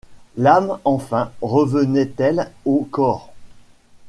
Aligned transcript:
L’âme, 0.35 0.79
enfin, 0.83 1.31
revenait-elle 1.43 2.49
au 2.65 2.87
corps? 2.89 3.31